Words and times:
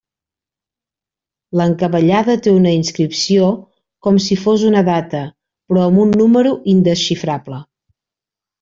L'encavallada 1.59 2.37
té 2.47 2.53
una 2.61 2.71
inscripció 2.79 3.51
com 4.07 4.19
si 4.29 4.39
fos 4.47 4.65
una 4.73 4.83
data, 4.89 5.23
però 5.69 5.85
amb 5.91 6.05
un 6.07 6.19
número 6.23 6.57
indesxifrable. 6.77 7.65